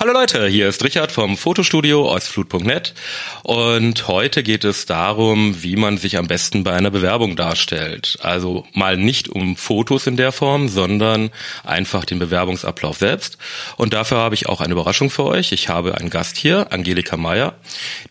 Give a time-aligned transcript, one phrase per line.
[0.00, 2.94] Hallo Leute, hier ist Richard vom Fotostudio Ostflut.net
[3.42, 8.16] und heute geht es darum, wie man sich am besten bei einer Bewerbung darstellt.
[8.22, 11.30] Also mal nicht um Fotos in der Form, sondern
[11.64, 13.38] einfach den Bewerbungsablauf selbst.
[13.76, 15.50] Und dafür habe ich auch eine Überraschung für euch.
[15.50, 17.54] Ich habe einen Gast hier, Angelika Meyer,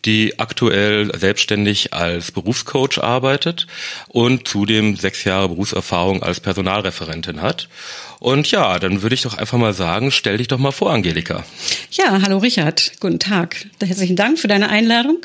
[0.03, 3.65] die aktuell selbstständig als Berufscoach arbeitet
[4.09, 7.69] und zudem sechs Jahre Berufserfahrung als Personalreferentin hat.
[8.19, 11.45] Und ja, dann würde ich doch einfach mal sagen, stell dich doch mal vor, Angelika.
[11.91, 13.67] Ja, hallo Richard, guten Tag.
[13.83, 15.19] Herzlichen Dank für deine Einladung.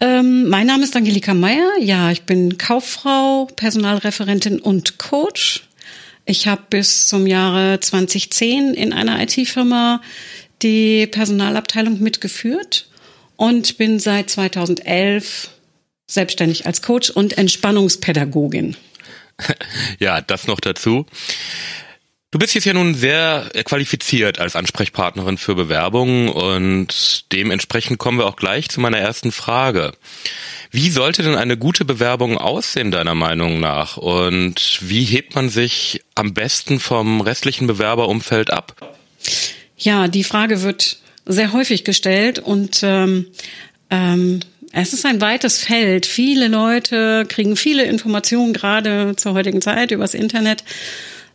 [0.00, 1.70] Ähm, mein Name ist Angelika Meyer.
[1.80, 5.64] Ja, ich bin Kauffrau, Personalreferentin und Coach.
[6.24, 10.00] Ich habe bis zum Jahre 2010 in einer IT-Firma
[10.62, 12.88] die Personalabteilung mitgeführt
[13.36, 15.50] und bin seit 2011
[16.06, 18.76] selbstständig als Coach und Entspannungspädagogin.
[19.98, 21.06] Ja, das noch dazu.
[22.32, 28.24] Du bist jetzt ja nun sehr qualifiziert als Ansprechpartnerin für Bewerbungen und dementsprechend kommen wir
[28.24, 29.92] auch gleich zu meiner ersten Frage.
[30.70, 33.98] Wie sollte denn eine gute Bewerbung aussehen, deiner Meinung nach?
[33.98, 38.96] Und wie hebt man sich am besten vom restlichen Bewerberumfeld ab?
[39.76, 43.26] Ja, die Frage wird sehr häufig gestellt und ähm,
[43.90, 44.40] ähm,
[44.72, 46.06] es ist ein weites Feld.
[46.06, 50.64] Viele Leute kriegen viele Informationen gerade zur heutigen Zeit übers Internet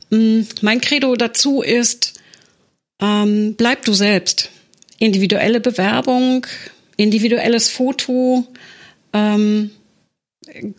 [0.10, 2.14] mein Credo dazu ist,
[3.02, 4.50] ähm, bleib du selbst.
[5.00, 6.46] Individuelle Bewerbung,
[6.96, 8.48] individuelles Foto,
[9.14, 9.72] ähm,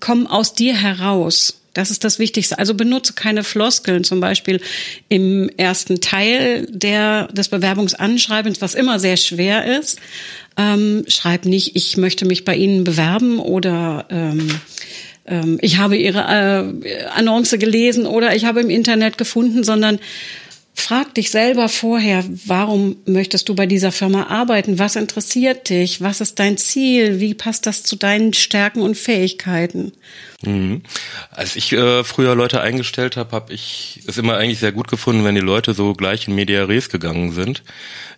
[0.00, 1.60] komm aus dir heraus.
[1.74, 2.58] Das ist das Wichtigste.
[2.58, 4.60] Also benutze keine Floskeln, zum Beispiel
[5.08, 10.00] im ersten Teil der, des Bewerbungsanschreibens, was immer sehr schwer ist.
[10.56, 14.60] Ähm, schreib nicht, ich möchte mich bei Ihnen bewerben oder ähm,
[15.28, 16.20] ähm, ich habe ihre
[16.84, 19.98] äh, Annonce gelesen oder ich habe im Internet gefunden, sondern
[20.74, 24.78] frag dich selber vorher, warum möchtest du bei dieser Firma arbeiten?
[24.78, 26.00] Was interessiert dich?
[26.00, 27.20] Was ist dein Ziel?
[27.20, 29.92] Wie passt das zu deinen Stärken und Fähigkeiten?
[30.42, 30.82] Mhm.
[31.32, 35.24] Als ich äh, früher Leute eingestellt habe, habe ich es immer eigentlich sehr gut gefunden,
[35.24, 37.64] wenn die Leute so gleich in Media Res gegangen sind.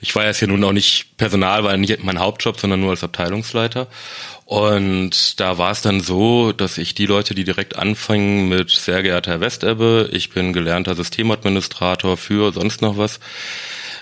[0.01, 3.05] Ich war jetzt ja nun auch nicht Personal, war nicht mein Hauptjob, sondern nur als
[3.05, 3.87] Abteilungsleiter.
[4.45, 9.03] Und da war es dann so, dass ich die Leute, die direkt anfangen mit sehr
[9.03, 13.21] geehrter Herr Westebbe, ich bin gelernter Systemadministrator für sonst noch was,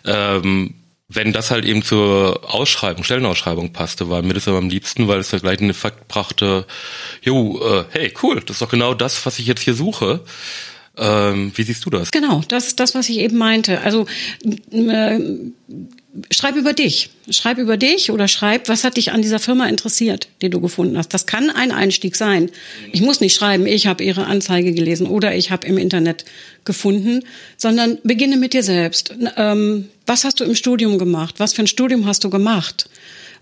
[0.07, 0.75] ähm,
[1.09, 5.21] wenn das halt eben zur Ausschreibung, Stellenausschreibung passte, war mir das aber am liebsten, weil
[5.21, 6.67] es da gleich einen Effekt brachte,
[7.23, 10.21] jo, äh, hey, cool, das ist doch genau das, was ich jetzt hier suche.
[10.99, 12.11] Ähm, wie siehst du das?
[12.11, 13.81] Genau, das, das, was ich eben meinte.
[13.81, 14.07] Also
[14.71, 15.19] äh,
[16.31, 17.11] schreib über dich.
[17.31, 20.97] Schreib über dich oder schreib, was hat dich an dieser Firma interessiert, die du gefunden
[20.97, 21.13] hast.
[21.13, 22.51] Das kann ein Einstieg sein.
[22.93, 26.25] Ich muss nicht schreiben, ich habe ihre Anzeige gelesen oder ich habe im Internet
[26.65, 27.25] gefunden,
[27.57, 29.15] sondern beginne mit dir selbst.
[29.37, 31.37] Ähm, was hast du im Studium gemacht?
[31.39, 32.89] Was für ein Studium hast du gemacht?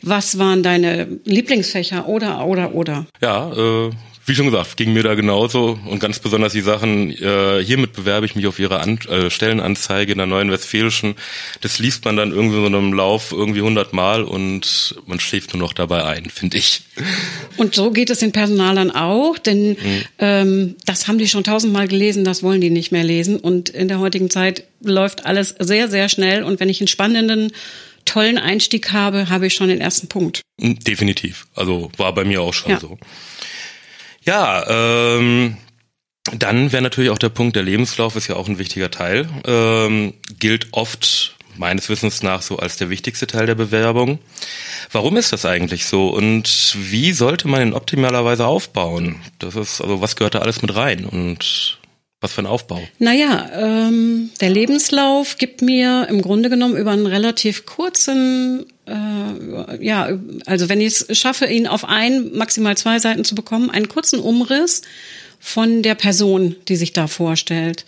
[0.03, 3.06] Was waren deine Lieblingsfächer oder oder oder?
[3.22, 3.91] Ja, äh,
[4.26, 8.26] wie schon gesagt, ging mir da genauso und ganz besonders die Sachen, äh, hiermit bewerbe
[8.26, 11.14] ich mich auf Ihre An äh, Stellenanzeige in der Neuen Westfälischen.
[11.60, 15.62] Das liest man dann irgendwie so in einem Lauf irgendwie hundertmal und man schläft nur
[15.62, 16.82] noch dabei ein, finde ich.
[17.56, 20.03] Und so geht es den Personalern auch, denn mhm.
[20.19, 23.38] ähm, das haben die schon tausendmal gelesen, das wollen die nicht mehr lesen.
[23.38, 27.53] Und in der heutigen Zeit läuft alles sehr, sehr schnell und wenn ich einen spannenden
[28.04, 30.43] tollen Einstieg habe, habe ich schon den ersten Punkt.
[30.58, 31.47] Definitiv.
[31.54, 32.81] Also war bei mir auch schon ja.
[32.81, 32.98] so.
[34.26, 34.64] Ja,
[35.09, 35.56] ähm,
[36.37, 39.28] dann wäre natürlich auch der Punkt, der Lebenslauf ist ja auch ein wichtiger Teil.
[39.47, 44.19] Ähm, gilt oft meines Wissens nach so als der wichtigste Teil der Bewerbung.
[44.92, 49.16] Warum ist das eigentlich so und wie sollte man ihn optimalerweise aufbauen?
[49.38, 51.78] Das ist, also was gehört da alles mit rein und
[52.20, 52.82] was für ein Aufbau?
[52.98, 60.19] Naja, ähm, der Lebenslauf gibt mir im Grunde genommen über einen relativ kurzen äh, ja,
[60.47, 64.20] also wenn ich es schaffe, ihn auf ein, maximal zwei Seiten zu bekommen, einen kurzen
[64.20, 64.82] Umriss
[65.41, 67.84] von der Person, die sich da vorstellt.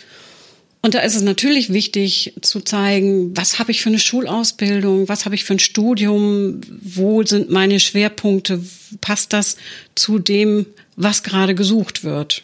[0.81, 5.25] Und da ist es natürlich wichtig zu zeigen, was habe ich für eine Schulausbildung, was
[5.25, 8.63] habe ich für ein Studium, wo sind meine Schwerpunkte,
[9.01, 9.57] passt das
[9.97, 12.43] zu dem, was gerade gesucht wird.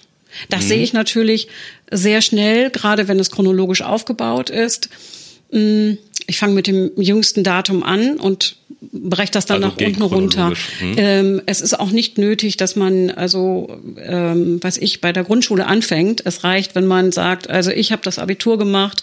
[0.49, 0.69] Das mhm.
[0.69, 1.49] sehe ich natürlich
[1.91, 4.89] sehr schnell, gerade wenn es chronologisch aufgebaut ist.
[5.55, 10.03] Mm, ich fange mit dem jüngsten Datum an und breche das dann also nach unten
[10.03, 10.53] runter.
[10.79, 10.95] Hm.
[10.97, 13.69] Ähm, es ist auch nicht nötig, dass man also,
[14.03, 16.23] ähm, was ich bei der Grundschule anfängt.
[16.25, 19.03] Es reicht, wenn man sagt, also ich habe das Abitur gemacht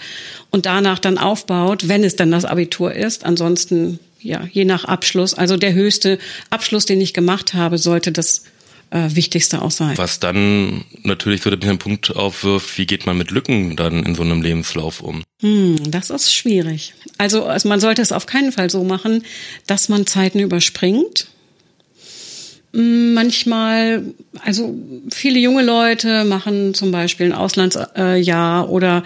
[0.50, 3.25] und danach dann aufbaut, wenn es dann das Abitur ist.
[3.25, 5.33] Ansonsten ja, je nach Abschluss.
[5.33, 6.19] Also der höchste
[6.50, 8.44] Abschluss, den ich gemacht habe, sollte das
[8.91, 9.97] äh, Wichtigste auch sein.
[9.97, 14.21] Was dann natürlich so den Punkt aufwirft, wie geht man mit Lücken dann in so
[14.21, 15.23] einem Lebenslauf um?
[15.41, 16.93] Hm, das ist schwierig.
[17.17, 19.23] Also, also man sollte es auf keinen Fall so machen,
[19.65, 21.27] dass man Zeiten überspringt.
[22.73, 24.03] Hm, manchmal,
[24.43, 24.75] also
[25.11, 29.03] viele junge Leute machen zum Beispiel ein Auslandsjahr oder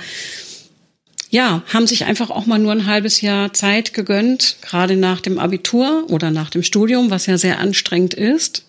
[1.36, 5.38] ja, haben sich einfach auch mal nur ein halbes Jahr Zeit gegönnt, gerade nach dem
[5.38, 8.64] Abitur oder nach dem Studium, was ja sehr anstrengend ist.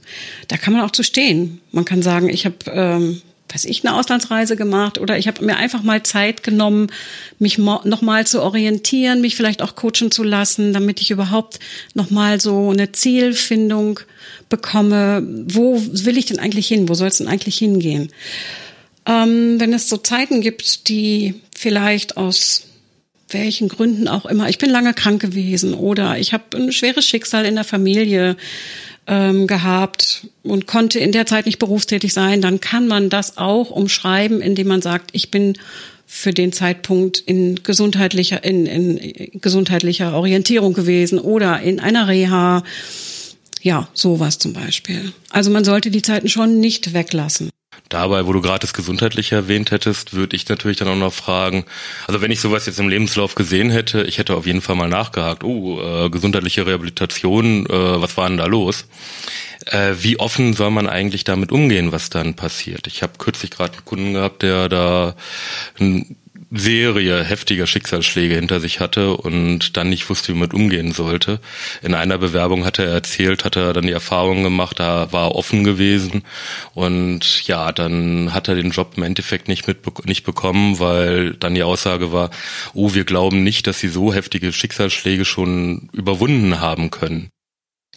[0.48, 1.60] Da kann man auch zu stehen.
[1.70, 3.22] Man kann sagen, ich habe, ähm,
[3.52, 6.88] weiß ich, eine Auslandsreise gemacht oder ich habe mir einfach mal Zeit genommen,
[7.38, 11.60] mich nochmal zu orientieren, mich vielleicht auch coachen zu lassen, damit ich überhaupt
[11.94, 14.00] nochmal so eine Zielfindung
[14.48, 15.22] bekomme.
[15.46, 16.88] Wo will ich denn eigentlich hin?
[16.88, 18.10] Wo soll es denn eigentlich hingehen?
[19.06, 22.62] Ähm, wenn es so Zeiten gibt, die vielleicht aus
[23.30, 27.44] welchen Gründen auch immer, ich bin lange krank gewesen oder ich habe ein schweres Schicksal
[27.44, 28.36] in der Familie
[29.08, 33.72] ähm, gehabt und konnte in der Zeit nicht berufstätig sein, dann kann man das auch
[33.72, 35.58] umschreiben, indem man sagt, ich bin
[36.06, 42.62] für den Zeitpunkt in gesundheitlicher in, in gesundheitlicher Orientierung gewesen oder in einer Reha.
[43.60, 45.12] Ja, sowas zum Beispiel.
[45.30, 47.50] Also man sollte die Zeiten schon nicht weglassen.
[47.88, 51.64] Dabei, wo du gerade das Gesundheitliche erwähnt hättest, würde ich natürlich dann auch noch fragen,
[52.06, 54.88] also wenn ich sowas jetzt im Lebenslauf gesehen hätte, ich hätte auf jeden Fall mal
[54.88, 58.87] nachgehakt, oh, äh, gesundheitliche Rehabilitation, äh, was war denn da los?
[59.67, 62.87] Äh, wie offen soll man eigentlich damit umgehen, was dann passiert?
[62.87, 65.14] Ich habe kürzlich gerade einen Kunden gehabt, der da
[65.78, 66.17] ein
[66.58, 71.40] Serie heftiger Schicksalsschläge hinter sich hatte und dann nicht wusste, wie man umgehen sollte.
[71.82, 75.34] In einer Bewerbung hat er erzählt, hat er dann die Erfahrung gemacht, da war er
[75.34, 76.22] offen gewesen
[76.74, 81.54] und ja, dann hat er den Job im Endeffekt nicht mit nicht bekommen, weil dann
[81.54, 82.30] die Aussage war,
[82.74, 87.30] oh, wir glauben nicht, dass sie so heftige Schicksalsschläge schon überwunden haben können.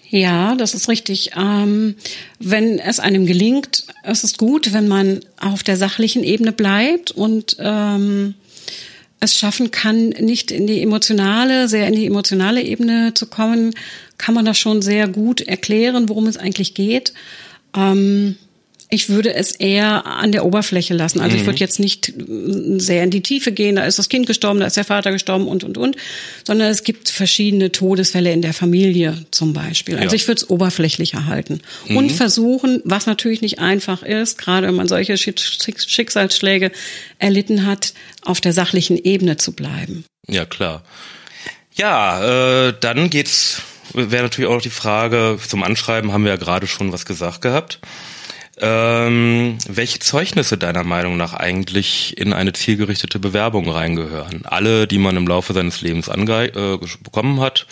[0.09, 1.31] Ja, das ist richtig.
[1.37, 1.95] Ähm,
[2.39, 7.57] wenn es einem gelingt, es ist gut, wenn man auf der sachlichen Ebene bleibt und
[7.59, 8.33] ähm,
[9.19, 13.73] es schaffen kann, nicht in die emotionale, sehr in die emotionale Ebene zu kommen,
[14.17, 17.13] kann man das schon sehr gut erklären, worum es eigentlich geht.
[17.75, 18.37] Ähm,
[18.91, 21.19] ich würde es eher an der Oberfläche lassen.
[21.19, 21.41] Also mhm.
[21.41, 24.65] ich würde jetzt nicht sehr in die Tiefe gehen, da ist das Kind gestorben, da
[24.65, 25.95] ist der Vater gestorben und, und, und,
[26.43, 29.95] sondern es gibt verschiedene Todesfälle in der Familie zum Beispiel.
[29.95, 30.13] Also ja.
[30.15, 31.97] ich würde es oberflächlicher halten mhm.
[31.97, 36.71] und versuchen, was natürlich nicht einfach ist, gerade wenn man solche Schicksalsschläge
[37.19, 37.93] erlitten hat,
[38.23, 40.03] auf der sachlichen Ebene zu bleiben.
[40.27, 40.83] Ja, klar.
[41.75, 43.61] Ja, äh, dann geht's,
[43.93, 47.41] wäre natürlich auch noch die Frage, zum Anschreiben haben wir ja gerade schon was gesagt
[47.41, 47.79] gehabt.
[48.61, 54.41] Ähm, welche Zeugnisse deiner Meinung nach eigentlich in eine zielgerichtete Bewerbung reingehören?
[54.45, 57.67] Alle, die man im Laufe seines Lebens ange äh, bekommen hat?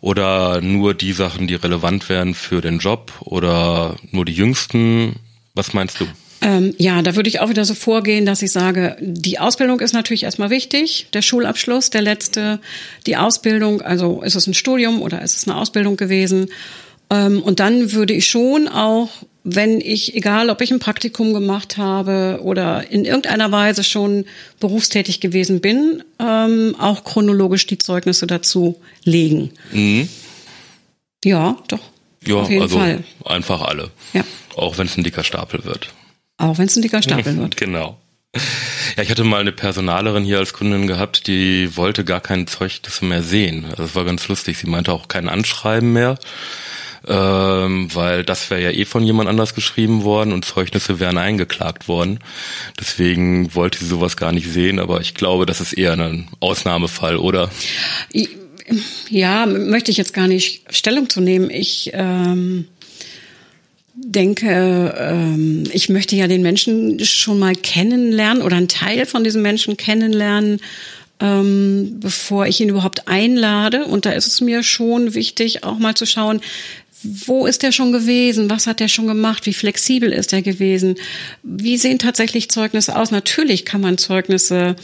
[0.00, 3.12] Oder nur die Sachen, die relevant wären für den Job?
[3.20, 5.16] Oder nur die jüngsten?
[5.54, 6.06] Was meinst du?
[6.40, 9.92] Ähm, ja, da würde ich auch wieder so vorgehen, dass ich sage, die Ausbildung ist
[9.92, 12.60] natürlich erstmal wichtig, der Schulabschluss, der letzte,
[13.06, 16.48] die Ausbildung, also ist es ein Studium oder ist es eine Ausbildung gewesen?
[17.10, 19.08] Ähm, und dann würde ich schon auch
[19.54, 24.26] wenn ich, egal ob ich ein Praktikum gemacht habe oder in irgendeiner Weise schon
[24.60, 29.52] berufstätig gewesen bin, ähm, auch chronologisch die Zeugnisse dazu legen.
[29.72, 30.08] Mhm.
[31.24, 31.80] Ja, doch.
[32.24, 33.04] Ja, auf jeden also Fall.
[33.24, 33.90] einfach alle.
[34.12, 34.24] Ja.
[34.56, 35.88] Auch wenn es ein dicker Stapel wird.
[36.36, 37.56] Auch wenn es ein dicker Stapel wird.
[37.56, 37.98] genau.
[38.96, 43.00] Ja, ich hatte mal eine Personalerin hier als Kundin gehabt, die wollte gar kein Zeugnis
[43.00, 43.64] mehr sehen.
[43.70, 44.58] Also das war ganz lustig.
[44.58, 46.18] Sie meinte auch kein Anschreiben mehr
[47.06, 51.88] ähm, weil das wäre ja eh von jemand anders geschrieben worden und Zeugnisse wären eingeklagt
[51.88, 52.18] worden.
[52.78, 57.16] Deswegen wollte sie sowas gar nicht sehen, aber ich glaube, das ist eher ein Ausnahmefall,
[57.16, 57.50] oder?
[59.08, 61.50] Ja, möchte ich jetzt gar nicht Stellung zu nehmen.
[61.50, 62.66] Ich ähm,
[63.94, 69.42] denke, ähm, ich möchte ja den Menschen schon mal kennenlernen oder einen Teil von diesem
[69.42, 70.60] Menschen kennenlernen
[71.20, 73.84] ähm, bevor ich ihn überhaupt einlade.
[73.86, 76.40] Und da ist es mir schon wichtig, auch mal zu schauen,
[77.02, 78.50] wo ist er schon gewesen?
[78.50, 79.46] Was hat er schon gemacht?
[79.46, 80.96] Wie flexibel ist er gewesen?
[81.42, 83.10] Wie sehen tatsächlich Zeugnisse aus?
[83.10, 84.76] Natürlich kann man Zeugnisse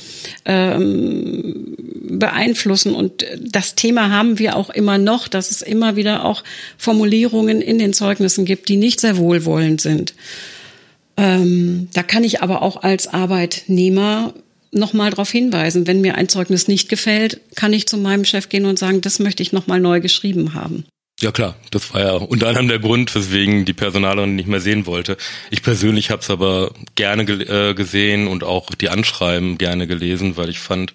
[0.44, 6.44] ähm, beeinflussen und das Thema haben wir auch immer noch, dass es immer wieder auch
[6.78, 10.14] Formulierungen in den Zeugnissen gibt, die nicht sehr wohlwollend sind.
[11.16, 14.34] Ähm, da kann ich aber auch als Arbeitnehmer
[14.70, 15.86] nochmal darauf hinweisen.
[15.86, 19.18] Wenn mir ein Zeugnis nicht gefällt, kann ich zu meinem Chef gehen und sagen, das
[19.18, 20.84] möchte ich nochmal neu geschrieben haben.
[21.20, 24.84] Ja klar, das war ja unter anderem der Grund, weswegen die Personalerin nicht mehr sehen
[24.86, 25.16] wollte.
[25.50, 30.36] Ich persönlich habe es aber gerne ge äh, gesehen und auch die Anschreiben gerne gelesen,
[30.36, 30.92] weil ich fand,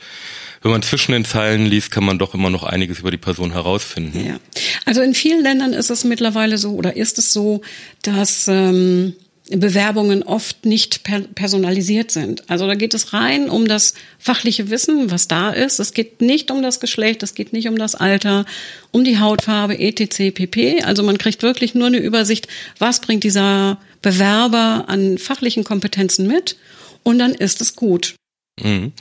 [0.62, 3.52] wenn man zwischen den Zeilen liest, kann man doch immer noch einiges über die Person
[3.54, 4.28] herausfinden.
[4.28, 4.40] Ja.
[4.86, 7.62] Also in vielen Ländern ist es mittlerweile so oder ist es so,
[8.02, 9.16] dass ähm,
[9.52, 12.50] Bewerbungen oft nicht per personalisiert sind.
[12.50, 15.80] Also da geht es rein um das fachliche Wissen, was da ist.
[15.80, 18.46] Es geht nicht um das Geschlecht, es geht nicht um das Alter,
[18.92, 20.34] um die Hautfarbe, etc.
[20.34, 20.84] pp.
[20.84, 26.56] Also man kriegt wirklich nur eine Übersicht, was bringt dieser Bewerber an fachlichen Kompetenzen mit
[27.04, 28.16] und dann ist es gut.
[28.62, 28.92] Mhm.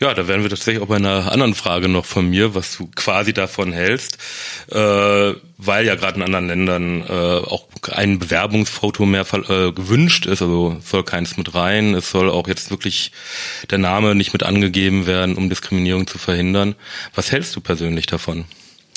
[0.00, 2.88] Ja, da wären wir tatsächlich auch bei einer anderen Frage noch von mir, was du
[2.94, 4.18] quasi davon hältst,
[4.70, 10.42] äh, weil ja gerade in anderen Ländern äh, auch ein Bewerbungsfoto mehr äh, gewünscht ist,
[10.42, 13.12] also soll keins mit rein, es soll auch jetzt wirklich
[13.70, 16.74] der Name nicht mit angegeben werden, um Diskriminierung zu verhindern.
[17.14, 18.44] Was hältst du persönlich davon?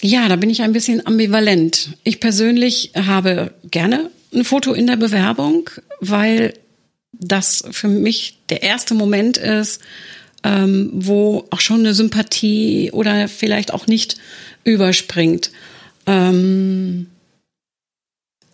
[0.01, 1.97] Ja, da bin ich ein bisschen ambivalent.
[2.03, 6.53] Ich persönlich habe gerne ein Foto in der Bewerbung, weil
[7.21, 9.81] das für mich der erste Moment ist,
[10.43, 14.17] ähm, wo auch schon eine Sympathie oder vielleicht auch nicht
[14.63, 15.51] überspringt.
[16.07, 17.07] Ähm,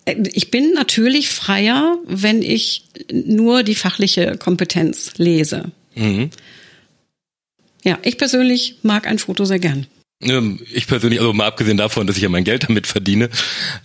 [0.05, 5.71] ich bin natürlich freier, wenn ich nur die fachliche Kompetenz lese.
[5.95, 6.29] Mhm.
[7.83, 9.87] Ja, ich persönlich mag ein Foto sehr gern.
[10.21, 13.29] Ähm, ich persönlich, also mal abgesehen davon, dass ich ja mein Geld damit verdiene,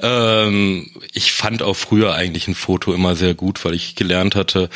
[0.01, 4.71] ähm, ich fand auch früher eigentlich ein Foto immer sehr gut, weil ich gelernt hatte,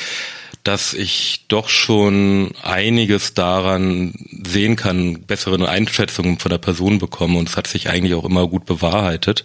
[0.64, 4.12] dass ich doch schon einiges daran
[4.44, 8.48] sehen kann, bessere Einschätzungen von der Person bekomme und es hat sich eigentlich auch immer
[8.48, 9.44] gut bewahrheitet.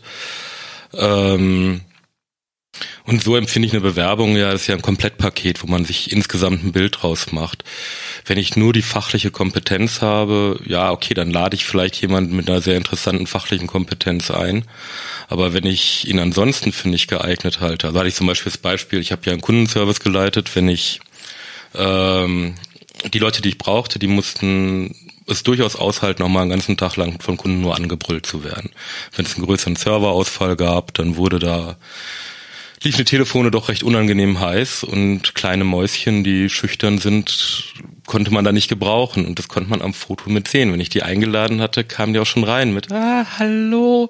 [0.94, 1.82] Ähm,
[3.06, 6.64] und so empfinde ich eine Bewerbung ja, ist ja ein Komplettpaket, wo man sich insgesamt
[6.64, 7.64] ein Bild draus macht.
[8.26, 12.50] Wenn ich nur die fachliche Kompetenz habe, ja, okay, dann lade ich vielleicht jemanden mit
[12.50, 14.66] einer sehr interessanten fachlichen Kompetenz ein.
[15.28, 18.62] Aber wenn ich ihn ansonsten für nicht geeignet halte, also hatte ich zum Beispiel das
[18.62, 21.02] Beispiel, ich habe ja einen Kundenservice geleitet, wenn ich
[21.76, 22.56] ähm,
[23.14, 24.96] die Leute, die ich brauchte, die mussten
[25.28, 28.70] es durchaus aushalten, noch mal einen ganzen Tag lang von Kunden nur angebrüllt zu werden.
[29.16, 31.78] Wenn es einen größeren Serverausfall gab, dann wurde da
[32.84, 37.74] liefen die Telefone doch recht unangenehm heiß und kleine Mäuschen, die schüchtern sind,
[38.08, 40.74] konnte man da nicht gebrauchen und das konnte man am Foto mit sehen.
[40.74, 44.10] Wenn ich die eingeladen hatte, kamen die auch schon rein mit Ah, hallo.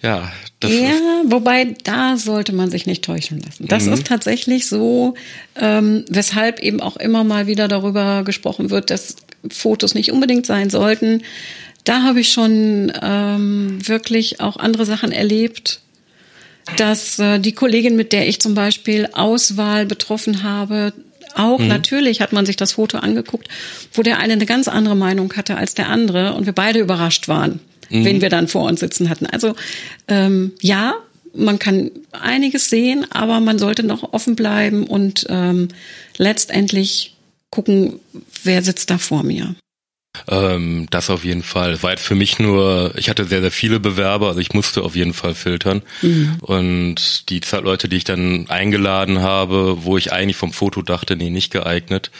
[0.00, 0.90] Ja, das ja
[1.26, 3.66] wobei da sollte man sich nicht täuschen lassen.
[3.66, 3.94] Das mhm.
[3.94, 5.14] ist tatsächlich so,
[5.56, 9.16] ähm, weshalb eben auch immer mal wieder darüber gesprochen wird, dass
[9.50, 11.22] Fotos nicht unbedingt sein sollten.
[11.84, 15.80] Da habe ich schon ähm, wirklich auch andere Sachen erlebt,
[16.76, 20.92] dass äh, die Kollegin, mit der ich zum Beispiel Auswahl betroffen habe,
[21.34, 21.68] auch mhm.
[21.68, 23.48] natürlich hat man sich das Foto angeguckt,
[23.92, 27.28] wo der eine eine ganz andere Meinung hatte als der andere und wir beide überrascht
[27.28, 28.04] waren, mhm.
[28.04, 29.26] wen wir dann vor uns sitzen hatten.
[29.26, 29.54] Also
[30.08, 30.94] ähm, ja,
[31.34, 35.68] man kann einiges sehen, aber man sollte noch offen bleiben und ähm,
[36.16, 37.16] letztendlich
[37.50, 38.00] gucken,
[38.42, 39.56] wer sitzt da vor mir.
[40.28, 41.82] Ähm, das auf jeden Fall.
[41.82, 45.14] War für mich nur, ich hatte sehr, sehr viele Bewerber, also ich musste auf jeden
[45.14, 45.82] Fall filtern.
[46.02, 46.36] Mhm.
[46.40, 51.30] Und die Leute, die ich dann eingeladen habe, wo ich eigentlich vom Foto dachte, nee,
[51.30, 52.10] nicht geeignet,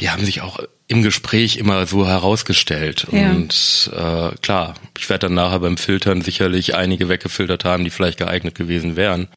[0.00, 0.58] die haben sich auch
[0.88, 3.06] im Gespräch immer so herausgestellt.
[3.12, 3.30] Ja.
[3.30, 8.18] Und äh, klar, ich werde dann nachher beim Filtern sicherlich einige weggefiltert haben, die vielleicht
[8.18, 9.28] geeignet gewesen wären.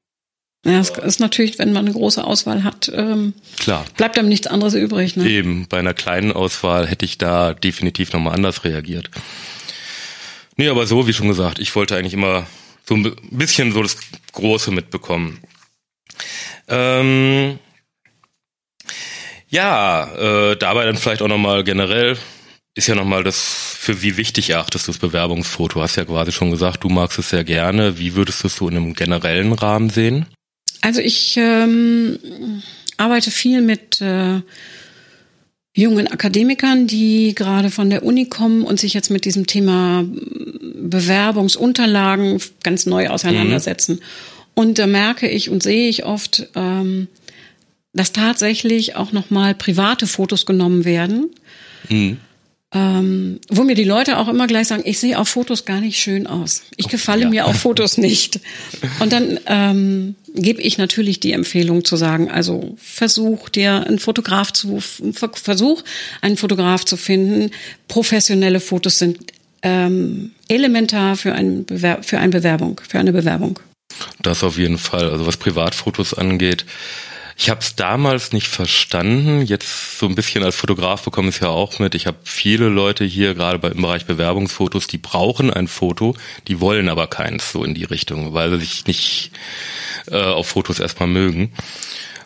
[0.63, 3.84] Ja, es ist natürlich, wenn man eine große Auswahl hat, ähm, Klar.
[3.98, 5.15] bleibt einem nichts anderes übrig.
[5.15, 5.27] Ne?
[5.27, 9.10] Eben, bei einer kleinen Auswahl hätte ich da definitiv nochmal anders reagiert.
[10.58, 12.46] Nee, aber so, wie schon gesagt, ich wollte eigentlich immer
[12.86, 13.98] so ein bisschen so das
[14.34, 15.39] Große mitbekommen.
[16.68, 17.58] Ähm,
[19.50, 22.18] ja, äh, dabei dann vielleicht auch nochmal generell
[22.75, 25.82] ist ja nochmal das, für wie wichtig erachtest du das Bewerbungsfoto?
[25.82, 27.98] Hast ja quasi schon gesagt, du magst es sehr gerne.
[27.98, 30.27] Wie würdest du es so in einem generellen Rahmen sehen?
[30.82, 32.18] Also ich ähm,
[32.98, 34.42] arbeite viel mit äh,
[35.74, 40.04] jungen Akademikern, die gerade von der Uni kommen und sich jetzt mit diesem Thema
[40.76, 43.96] Bewerbungsunterlagen ganz neu auseinandersetzen.
[43.96, 44.02] Mhm.
[44.54, 47.08] Und da merke ich und sehe ich oft, ähm,
[47.94, 51.30] dass tatsächlich auch nochmal private Fotos genommen werden.
[51.90, 52.18] Mhm.
[52.74, 56.00] Ähm, wo mir die Leute auch immer gleich sagen, ich sehe auf Fotos gar nicht
[56.00, 56.63] schön aus.
[56.78, 57.30] Ich gefalle ja.
[57.30, 58.40] mir auf Fotos nicht.
[59.01, 64.54] Und dann ähm, gebe ich natürlich die Empfehlung zu sagen, also versuch dir einen Fotograf
[64.54, 64.80] zu,
[65.34, 65.84] versuch
[66.22, 67.51] einen Fotograf zu finden.
[67.90, 69.20] Professionelle Fotos sind
[69.63, 73.60] ähm, elementar für, ein Bewer für eine Bewerbung, für eine Bewerbung.
[74.22, 75.10] Das auf jeden Fall.
[75.10, 76.66] Also was Privatfotos angeht,
[77.42, 79.44] ich habe es damals nicht verstanden.
[79.44, 81.96] Jetzt so ein bisschen als Fotograf bekomme ich es ja auch mit.
[81.96, 86.16] Ich habe viele Leute hier, gerade im Bereich Bewerbungsfotos, die brauchen ein Foto,
[86.48, 89.32] die wollen aber keins so in die Richtung, weil sie sich nicht
[90.12, 91.52] äh, auf Fotos erstmal mögen.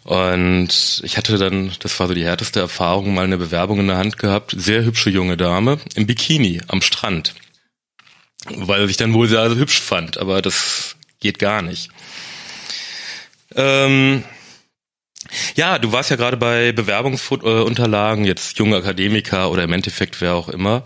[0.03, 3.97] Und ich hatte dann, das war so die härteste Erfahrung, mal eine Bewerbung in der
[3.97, 7.35] Hand gehabt, sehr hübsche junge Dame im Bikini am Strand.
[8.49, 11.89] Weil er sich dann wohl sehr hübsch fand, aber das geht gar nicht.
[13.55, 14.25] Ähm,
[15.55, 20.49] ja, du warst ja gerade bei Bewerbungsunterlagen, jetzt junge Akademiker oder im Endeffekt wer auch
[20.49, 20.83] immer,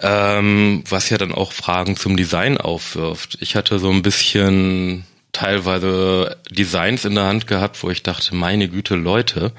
[0.00, 3.38] ähm, was ja dann auch Fragen zum Design aufwirft.
[3.40, 8.68] Ich hatte so ein bisschen teilweise Designs in der Hand gehabt, wo ich dachte, meine
[8.68, 9.52] Güte, Leute.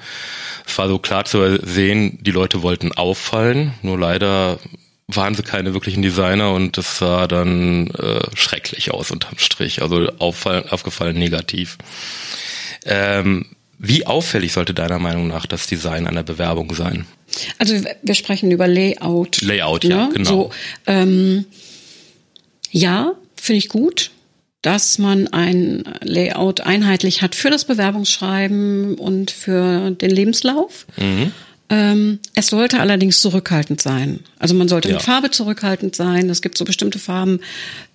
[0.66, 4.58] Es war so klar zu sehen, die Leute wollten auffallen, nur leider
[5.06, 10.08] waren sie keine wirklichen Designer und das sah dann äh, schrecklich aus unterm Strich, also
[10.18, 11.78] auffallen, aufgefallen negativ.
[12.84, 13.46] Ähm,
[13.78, 17.06] wie auffällig sollte deiner Meinung nach das Design einer Bewerbung sein?
[17.58, 19.40] Also wir sprechen über Layout.
[19.40, 19.90] Layout, ne?
[19.90, 20.30] ja, genau.
[20.30, 20.50] So,
[20.86, 21.44] ähm,
[22.70, 24.10] ja, finde ich gut,
[24.62, 30.86] dass man ein Layout einheitlich hat für das Bewerbungsschreiben und für den Lebenslauf.
[30.96, 31.32] Mhm.
[31.70, 34.20] Ähm, es sollte allerdings zurückhaltend sein.
[34.38, 34.94] Also man sollte ja.
[34.94, 36.30] mit Farbe zurückhaltend sein.
[36.30, 37.40] Es gibt so bestimmte Farben,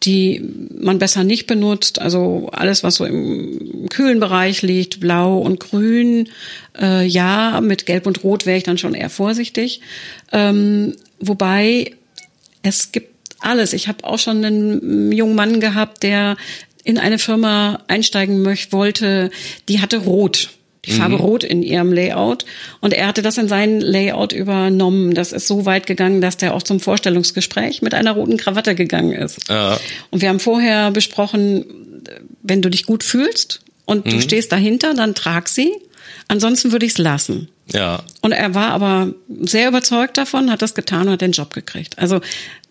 [0.04, 0.44] die
[0.80, 2.00] man besser nicht benutzt.
[2.00, 6.30] Also alles, was so im kühlen Bereich liegt, blau und grün,
[6.80, 9.82] äh, ja, mit gelb und rot wäre ich dann schon eher vorsichtig.
[10.32, 11.96] Ähm, wobei
[12.62, 13.74] es gibt alles.
[13.74, 16.38] Ich habe auch schon einen jungen Mann gehabt, der
[16.84, 19.32] in eine Firma einsteigen möchte, wollte,
[19.68, 20.50] die hatte rot
[20.86, 21.22] die Farbe mhm.
[21.22, 22.46] Rot in ihrem Layout.
[22.82, 25.14] Und er hatte das in sein Layout übernommen.
[25.14, 29.14] Das ist so weit gegangen, dass der auch zum Vorstellungsgespräch mit einer roten Krawatte gegangen
[29.14, 29.50] ist.
[29.50, 29.80] Ja.
[30.12, 31.66] Und wir haben vorher besprochen,
[32.42, 34.10] wenn du dich gut fühlst und mhm.
[34.12, 35.72] du stehst dahinter, dann trag sie.
[36.28, 37.50] Ansonsten würde ich es lassen.
[37.72, 38.04] Ja.
[38.22, 41.98] Und er war aber sehr überzeugt davon, hat das getan und hat den Job gekriegt.
[41.98, 42.20] Also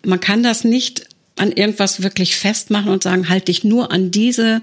[0.05, 4.61] man kann das nicht an irgendwas wirklich festmachen und sagen, halt dich nur an diese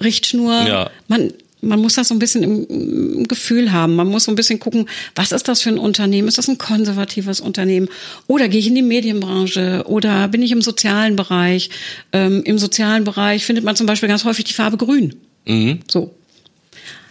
[0.00, 0.66] Richtschnur.
[0.66, 0.90] Ja.
[1.08, 3.96] Man, man muss das so ein bisschen im, im, Gefühl haben.
[3.96, 6.28] Man muss so ein bisschen gucken, was ist das für ein Unternehmen?
[6.28, 7.88] Ist das ein konservatives Unternehmen?
[8.26, 9.84] Oder gehe ich in die Medienbranche?
[9.86, 11.70] Oder bin ich im sozialen Bereich?
[12.12, 15.16] Ähm, Im sozialen Bereich findet man zum Beispiel ganz häufig die Farbe Grün.
[15.46, 15.80] Mhm.
[15.90, 16.14] So.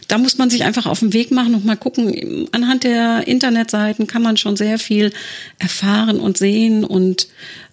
[0.07, 2.47] Da muss man sich einfach auf den Weg machen und mal gucken.
[2.51, 5.11] Anhand der Internetseiten kann man schon sehr viel
[5.59, 7.27] erfahren und sehen und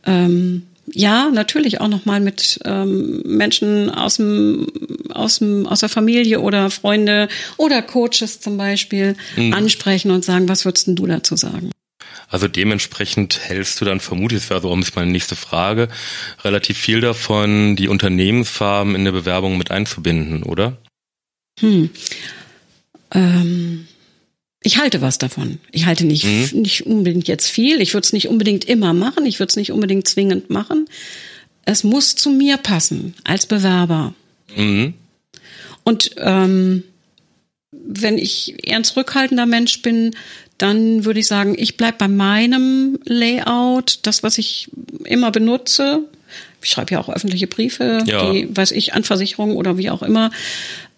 [0.05, 4.67] ähm, ja, natürlich auch nochmal mit ähm, Menschen aus dem,
[5.13, 9.53] aus dem, aus der Familie oder Freunde oder Coaches zum Beispiel mhm.
[9.53, 11.71] ansprechen und sagen, was würdest denn du dazu sagen?
[12.29, 15.89] Also dementsprechend hältst du dann vermutlich, das wäre so ist meine nächste Frage,
[16.43, 20.77] relativ viel davon, die Unternehmensfarben in der Bewerbung mit einzubinden, oder?
[21.61, 21.91] Hm.
[23.13, 23.87] Ähm,
[24.67, 25.61] ich halte was davon.
[25.71, 26.63] Ich halte nicht, mhm.
[26.63, 27.81] nicht unbedingt jetzt viel.
[27.81, 29.25] Ich würde es nicht unbedingt immer machen.
[29.25, 30.89] Ich würde es nicht unbedingt zwingend machen.
[31.65, 34.13] Es muss zu mir passen als Bewerber.
[34.57, 34.95] Mhm.
[35.85, 36.83] Und ähm,
[37.71, 40.17] wenn ich eher ein zurückhaltender Mensch bin,
[40.59, 44.69] dann würde ich sagen, ich bleib bei meinem Layout, das, was ich
[45.05, 46.01] immer benutze.
[46.61, 48.33] Ich schreibe ja auch öffentliche Briefe, ja.
[48.33, 50.33] die, weiß ich, an Versicherungen oder wie auch immer.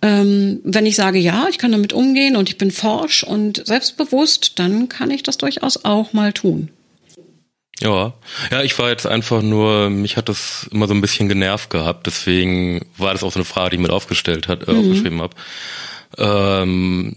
[0.01, 4.59] Ähm, wenn ich sage, ja, ich kann damit umgehen und ich bin forsch und selbstbewusst,
[4.59, 6.71] dann kann ich das durchaus auch mal tun.
[7.81, 8.13] Ja,
[8.51, 12.07] ja, ich war jetzt einfach nur, mich hat das immer so ein bisschen genervt gehabt,
[12.07, 14.81] deswegen war das auch so eine Frage, die ich mit aufgestellt hat, äh, mhm.
[14.81, 15.37] aufgeschrieben habe.
[16.17, 17.17] Ähm,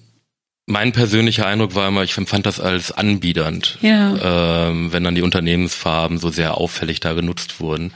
[0.68, 4.70] mein persönlicher Eindruck war immer, ich empfand das als anbiedernd, ja.
[4.70, 7.92] ähm, wenn dann die Unternehmensfarben so sehr auffällig da genutzt wurden.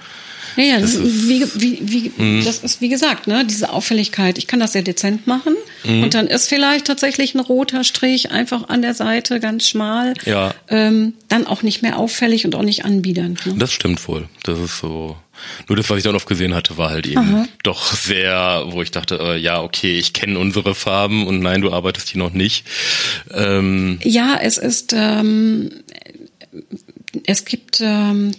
[0.56, 2.46] Ja, ja, das, das ist, wie, wie, wie, mhm.
[2.46, 4.38] das ist wie gesagt, ne, diese Auffälligkeit.
[4.38, 6.04] Ich kann das sehr dezent machen mhm.
[6.04, 10.14] und dann ist vielleicht tatsächlich ein roter Strich einfach an der Seite ganz schmal.
[10.26, 10.54] Ja.
[10.70, 13.46] Ähm, dann auch nicht mehr auffällig und auch nicht anbiedernd.
[13.46, 13.56] Ne?
[13.58, 14.28] Das stimmt wohl.
[14.44, 15.18] Das ist so.
[15.68, 17.48] Nur das, was ich dann oft gesehen hatte, war halt eben Aha.
[17.64, 21.74] doch sehr, wo ich dachte, äh, ja, okay, ich kenne unsere Farben und nein, du
[21.74, 22.66] arbeitest hier noch nicht.
[23.34, 25.72] Ähm, ja, es ist ähm,
[27.26, 28.32] es gibt ähm,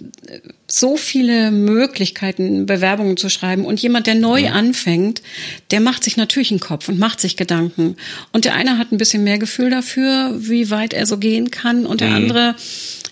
[0.68, 3.64] so viele Möglichkeiten, Bewerbungen zu schreiben.
[3.64, 4.52] Und jemand, der neu ja.
[4.52, 5.22] anfängt,
[5.70, 7.96] der macht sich natürlich einen Kopf und macht sich Gedanken.
[8.32, 11.86] Und der eine hat ein bisschen mehr Gefühl dafür, wie weit er so gehen kann.
[11.86, 12.16] Und der mhm.
[12.16, 12.56] andere,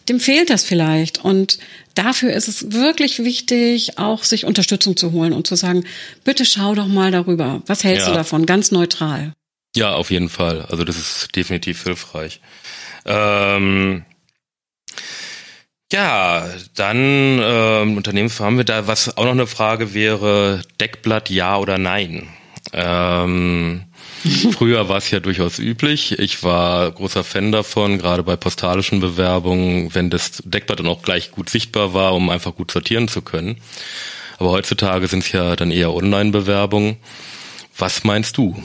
[0.08, 1.24] dem fehlt das vielleicht.
[1.24, 1.58] Und
[1.94, 5.84] dafür ist es wirklich wichtig, auch sich Unterstützung zu holen und zu sagen,
[6.24, 7.62] bitte schau doch mal darüber.
[7.66, 8.12] Was hältst ja.
[8.12, 8.46] du davon?
[8.46, 9.32] Ganz neutral.
[9.76, 10.62] Ja, auf jeden Fall.
[10.62, 12.40] Also das ist definitiv hilfreich.
[13.06, 14.04] Ähm
[15.94, 21.56] ja, dann ähm, Unternehmensfarbe haben wir da, was auch noch eine Frage wäre, Deckblatt ja
[21.56, 22.26] oder nein.
[22.72, 23.84] Ähm,
[24.52, 26.18] früher war es ja durchaus üblich.
[26.18, 31.30] Ich war großer Fan davon, gerade bei postalischen Bewerbungen, wenn das Deckblatt dann auch gleich
[31.30, 33.58] gut sichtbar war, um einfach gut sortieren zu können.
[34.38, 36.96] Aber heutzutage sind es ja dann eher Online-Bewerbungen.
[37.78, 38.60] Was meinst du?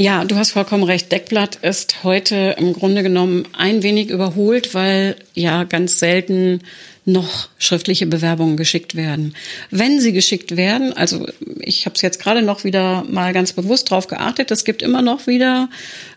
[0.00, 1.12] Ja, du hast vollkommen recht.
[1.12, 6.62] Deckblatt ist heute im Grunde genommen ein wenig überholt, weil ja ganz selten
[7.04, 9.34] noch schriftliche Bewerbungen geschickt werden.
[9.70, 11.26] Wenn sie geschickt werden, also
[11.58, 15.02] ich habe es jetzt gerade noch wieder mal ganz bewusst drauf geachtet, es gibt immer
[15.02, 15.68] noch wieder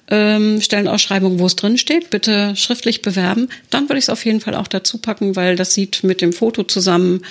[0.09, 4.39] ähm, Stellenausschreibungen, wo es drin steht, bitte schriftlich bewerben, dann würde ich es auf jeden
[4.39, 7.23] Fall auch dazu packen, weil das sieht mit dem Foto zusammen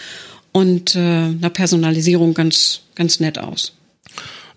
[0.53, 3.73] und äh, einer Personalisierung ganz, ganz nett aus.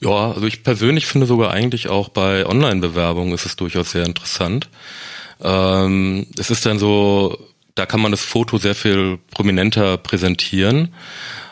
[0.01, 4.69] Ja, also ich persönlich finde sogar eigentlich auch bei Online-Bewerbungen ist es durchaus sehr interessant.
[5.41, 7.37] Ähm, es ist dann so,
[7.75, 10.93] da kann man das Foto sehr viel prominenter präsentieren.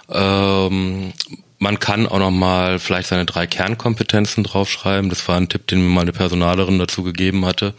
[0.09, 1.13] Ähm,
[1.59, 5.09] man kann auch noch mal vielleicht seine drei Kernkompetenzen draufschreiben.
[5.09, 7.73] Das war ein Tipp, den mir meine Personalerin dazu gegeben hatte.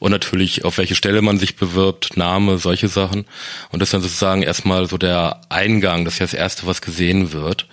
[0.00, 3.26] Und natürlich, auf welche Stelle man sich bewirbt, Name, solche Sachen.
[3.70, 6.80] Und das ist dann sozusagen erstmal so der Eingang, das ist ja das Erste, was
[6.80, 7.66] gesehen wird.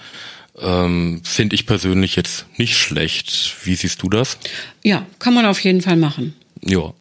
[0.59, 3.55] Ähm, Finde ich persönlich jetzt nicht schlecht.
[3.63, 4.37] Wie siehst du das?
[4.83, 6.35] Ja, kann man auf jeden Fall machen.
[6.61, 6.93] Ja.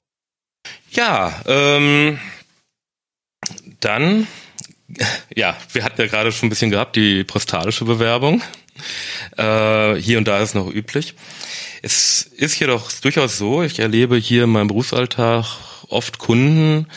[0.91, 2.19] Ja, ähm,
[3.81, 4.27] dann,
[5.35, 8.43] ja, wir hatten ja gerade schon ein bisschen gehabt, die postalische Bewerbung.
[9.37, 11.15] Äh, hier und da ist noch üblich.
[11.83, 15.45] Es ist jedoch durchaus so, ich erlebe hier in meinem Berufsalltag
[15.89, 16.89] oft Kunden,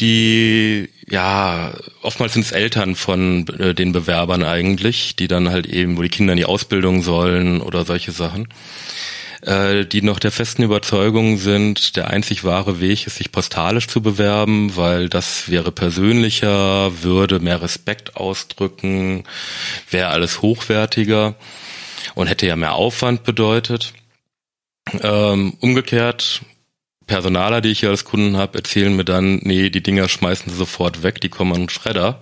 [0.00, 5.96] die ja oftmals sind es Eltern von äh, den Bewerbern eigentlich, die dann halt eben,
[5.96, 8.48] wo die Kinder in die Ausbildung sollen oder solche Sachen,
[9.42, 14.00] äh, die noch der festen Überzeugung sind, der einzig wahre Weg ist, sich postalisch zu
[14.00, 19.24] bewerben, weil das wäre persönlicher, würde mehr Respekt ausdrücken,
[19.90, 21.34] wäre alles hochwertiger
[22.14, 23.92] und hätte ja mehr Aufwand bedeutet.
[25.02, 26.42] Ähm, umgekehrt
[27.06, 30.56] Personaler, die ich hier als Kunden habe, erzählen mir dann, nee, die Dinger schmeißen sie
[30.56, 32.20] sofort weg, die kommen an den Schredder,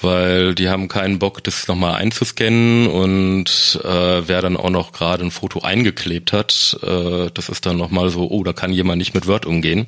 [0.00, 5.24] weil die haben keinen Bock, das nochmal einzuscannen und äh, wer dann auch noch gerade
[5.24, 9.14] ein Foto eingeklebt hat, äh, das ist dann nochmal so, oh, da kann jemand nicht
[9.14, 9.86] mit Word umgehen.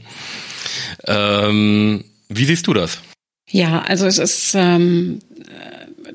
[1.06, 3.00] Ähm, wie siehst du das?
[3.50, 5.20] Ja, also es ist ähm,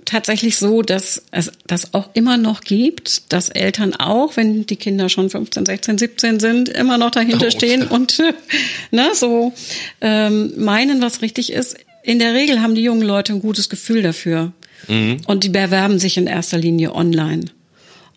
[0.06, 5.10] tatsächlich so, dass es das auch immer noch gibt, dass Eltern auch, wenn die Kinder
[5.10, 8.22] schon 15, 16, 17 sind, immer noch dahinter oh, stehen und
[8.92, 9.54] ne, so
[10.02, 11.78] ähm, meinen, was richtig ist.
[12.04, 14.52] In der Regel haben die jungen Leute ein gutes Gefühl dafür.
[14.88, 15.22] Mhm.
[15.28, 17.46] Und die bewerben sich in erster Linie online.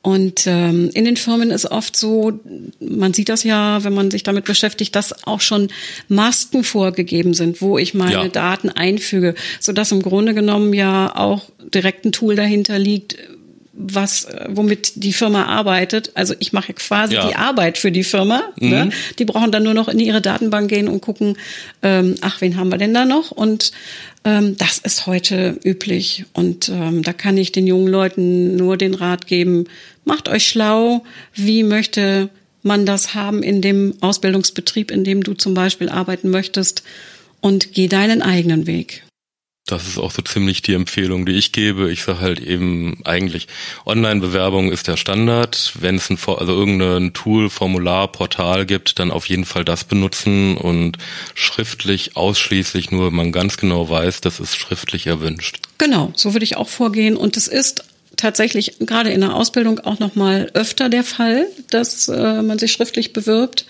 [0.07, 2.39] Und ähm, in den Firmen ist oft so,
[2.79, 5.67] man sieht das ja, wenn man sich damit beschäftigt, dass auch schon
[6.07, 8.29] Masken vorgegeben sind, wo ich meine ja.
[8.29, 13.17] Daten einfüge, so dass im Grunde genommen ja auch direkt ein Tool dahinter liegt,
[13.77, 16.11] was, womit die Firma arbeitet.
[16.15, 17.29] Also ich mache quasi ja.
[17.29, 18.43] die Arbeit für die Firma.
[18.57, 18.67] Ne?
[18.67, 18.71] Mhm.
[18.71, 18.91] Ne?
[19.19, 21.37] Die brauchen dann nur noch in ihre Datenbank gehen und gucken,
[21.83, 23.31] ähm, ach, wen haben wir denn da noch?
[23.31, 23.73] Und
[24.25, 26.25] ähm, das ist heute üblich.
[26.33, 29.67] Und ähm, da kann ich den jungen Leuten nur den Rat geben,
[30.05, 32.31] macht euch schlau, wie möchte
[32.63, 36.83] man das haben in dem Ausbildungsbetrieb, in dem du zum Beispiel arbeiten möchtest
[37.41, 39.06] und geh deinen eigenen Weg.
[39.67, 41.91] Das ist auch so ziemlich die Empfehlung, die ich gebe.
[41.91, 43.49] Ich sage halt eben eigentlich,
[43.85, 45.73] Online-Bewerbung ist der Standard.
[45.81, 50.57] Wenn es ein, also irgendein Tool, Formular, Portal gibt, dann auf jeden Fall das benutzen
[50.57, 50.99] und
[51.35, 55.59] schriftlich ausschließlich nur, wenn man ganz genau weiß, das ist schriftlich erwünscht.
[55.79, 57.17] Genau, so würde ich auch vorgehen.
[57.17, 57.83] Und es ist
[58.17, 62.73] tatsächlich gerade in der Ausbildung auch noch mal öfter der Fall, dass äh, man sich
[62.73, 63.67] schriftlich bewirbt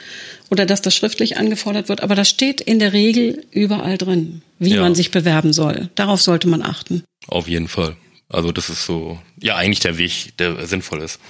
[0.50, 2.02] oder dass das schriftlich angefordert wird.
[2.02, 4.80] Aber das steht in der Regel überall drin, wie ja.
[4.80, 5.88] man sich bewerben soll.
[5.94, 7.04] Darauf sollte man achten.
[7.26, 7.96] Auf jeden Fall.
[8.28, 11.20] Also das ist so, ja eigentlich der Weg, der sinnvoll ist.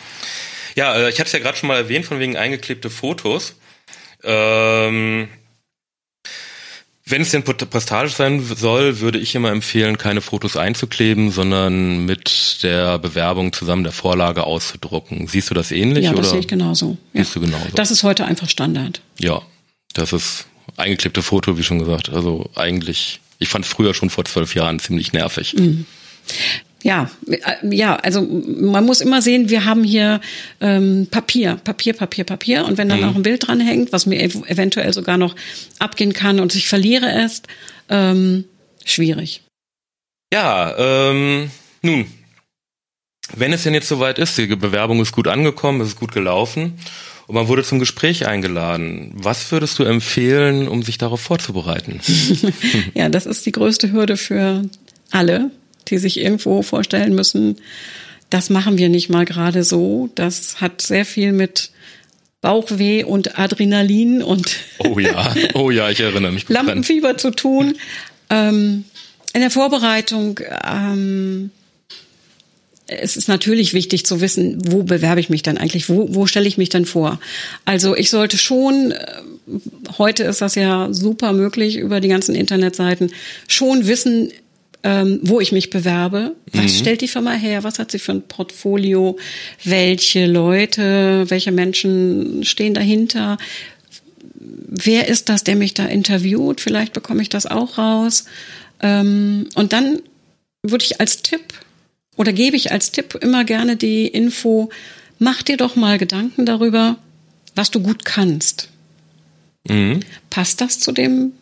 [0.74, 3.55] Ja, äh, ich habe es ja gerade schon mal erwähnt von wegen eingeklebte Fotos.
[4.22, 5.29] Ähm,
[7.08, 12.62] wenn es denn postalisch sein soll, würde ich immer empfehlen, keine Fotos einzukleben, sondern mit
[12.64, 15.28] der Bewerbung zusammen der Vorlage auszudrucken.
[15.28, 16.04] Siehst du das ähnlich?
[16.04, 16.28] Ja, das oder?
[16.30, 16.96] sehe ich genauso.
[17.12, 17.22] Ja.
[17.22, 17.68] Siehst du genauso.
[17.74, 19.02] Das ist heute einfach Standard.
[19.20, 19.40] Ja,
[19.94, 22.08] das ist eingeklebte Foto, wie schon gesagt.
[22.08, 25.54] Also eigentlich, ich fand früher schon vor zwölf Jahren ziemlich nervig.
[25.56, 25.86] Mhm
[26.82, 27.38] ja, äh,
[27.74, 30.20] ja, also man muss immer sehen, wir haben hier
[30.60, 32.64] ähm, Papier, Papier, Papier, Papier.
[32.64, 33.08] Und wenn dann mhm.
[33.08, 35.34] auch ein Bild dran hängt, was mir ev eventuell sogar noch
[35.78, 37.42] abgehen kann und ich verliere es,
[37.88, 38.44] ähm,
[38.84, 39.42] schwierig.
[40.32, 41.50] Ja, ähm,
[41.82, 42.06] nun,
[43.34, 46.78] wenn es denn jetzt soweit ist, die Bewerbung ist gut angekommen, es ist gut gelaufen
[47.26, 49.12] und man wurde zum Gespräch eingeladen.
[49.14, 52.00] Was würdest du empfehlen, um sich darauf vorzubereiten?
[52.94, 54.62] ja, das ist die größte Hürde für
[55.10, 55.50] alle,
[55.88, 57.57] die sich irgendwo vorstellen müssen,
[58.31, 60.11] das machen wir nicht mal gerade so.
[60.14, 61.70] Das hat sehr viel mit
[62.40, 66.49] Bauchweh und Adrenalin und oh ja, oh ja, ich erinnere mich.
[66.49, 67.77] Lampenfieber zu tun.
[68.31, 68.85] Ähm,
[69.33, 71.51] in der Vorbereitung ähm,
[72.88, 76.46] es ist natürlich wichtig zu wissen, wo bewerbe ich mich dann eigentlich, wo, wo stelle
[76.46, 77.18] ich mich dann vor.
[77.64, 79.07] Also ich sollte schon, äh,
[79.99, 83.12] heute ist das ja super möglich über die ganzen Internetseiten,
[83.49, 84.31] schon wissen,
[84.87, 86.37] ähm, wo ich mich bewerbe.
[86.53, 86.77] Was mhm.
[86.77, 87.64] stellt die Firma her?
[87.64, 89.18] Was hat sie für ein Portfolio?
[89.64, 93.37] Welche Leute, welche Menschen stehen dahinter?
[94.38, 96.61] Wer ist das, der mich da interviewt?
[96.61, 98.27] Vielleicht bekomme ich das auch raus.
[98.81, 99.99] Ähm, und dann
[100.62, 101.55] würde ich als Tipp
[102.16, 104.70] oder gebe ich als Tipp immer gerne die Info,
[105.18, 106.96] mach dir doch mal Gedanken darüber,
[107.57, 108.68] was du gut kannst.
[109.68, 109.99] Mhm.
[110.31, 111.33] Passt das zu dem,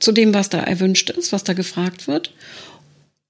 [0.00, 2.32] zu dem, was da erwünscht ist, was da gefragt wird?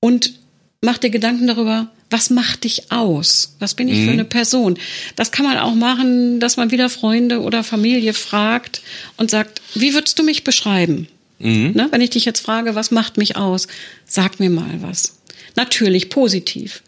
[0.00, 0.34] Und
[0.80, 3.54] mach dir Gedanken darüber, was macht dich aus?
[3.60, 4.04] Was bin ich mhm.
[4.06, 4.78] für eine Person?
[5.14, 8.82] Das kann man auch machen, dass man wieder Freunde oder Familie fragt
[9.16, 11.06] und sagt, wie würdest du mich beschreiben?
[11.38, 11.72] Mhm.
[11.74, 11.88] Ne?
[11.90, 13.68] Wenn ich dich jetzt frage, was macht mich aus?
[14.06, 15.18] Sag mir mal was.
[15.54, 16.82] Natürlich positiv.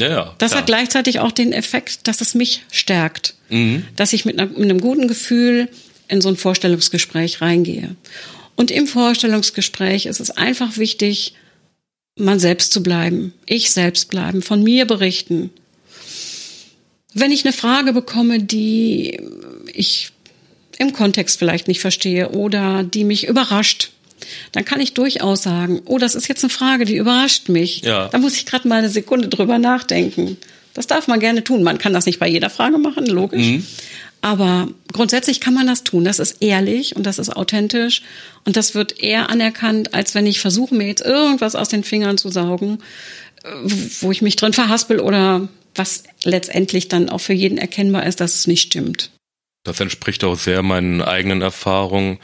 [0.00, 0.60] Ja, ja, das klar.
[0.60, 3.34] hat gleichzeitig auch den Effekt, dass es mich stärkt.
[3.50, 3.84] Mhm.
[3.96, 5.68] Dass ich mit, einer, mit einem guten Gefühl
[6.12, 7.96] in so ein Vorstellungsgespräch reingehe.
[8.54, 11.34] Und im Vorstellungsgespräch ist es einfach wichtig,
[12.16, 15.50] man selbst zu bleiben, ich selbst bleiben, von mir berichten.
[17.14, 19.20] Wenn ich eine Frage bekomme, die
[19.72, 20.12] ich
[20.78, 23.90] im Kontext vielleicht nicht verstehe oder die mich überrascht,
[24.52, 27.80] dann kann ich durchaus sagen, oh, das ist jetzt eine Frage, die überrascht mich.
[27.82, 28.08] Ja.
[28.08, 30.36] Da muss ich gerade mal eine Sekunde drüber nachdenken.
[30.74, 31.62] Das darf man gerne tun.
[31.62, 33.46] Man kann das nicht bei jeder Frage machen, logisch.
[33.46, 33.66] Mhm.
[34.22, 36.04] Aber grundsätzlich kann man das tun.
[36.04, 38.02] Das ist ehrlich und das ist authentisch
[38.44, 42.16] und das wird eher anerkannt, als wenn ich versuche, mir jetzt irgendwas aus den Fingern
[42.16, 42.78] zu saugen,
[44.00, 48.36] wo ich mich drin verhaspel oder was letztendlich dann auch für jeden erkennbar ist, dass
[48.36, 49.10] es nicht stimmt.
[49.64, 52.18] Das entspricht auch sehr meinen eigenen Erfahrungen,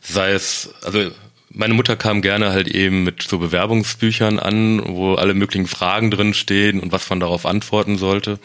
[0.00, 1.10] sei es, also
[1.50, 6.32] meine Mutter kam gerne halt eben mit so Bewerbungsbüchern an, wo alle möglichen Fragen drin
[6.32, 8.38] stehen und was man darauf antworten sollte.